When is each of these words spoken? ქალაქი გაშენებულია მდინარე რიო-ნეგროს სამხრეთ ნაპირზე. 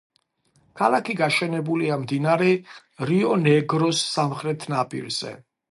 ქალაქი 0.79 1.15
გაშენებულია 1.19 1.99
მდინარე 2.05 2.49
რიო-ნეგროს 3.11 4.05
სამხრეთ 4.17 4.71
ნაპირზე. 4.75 5.39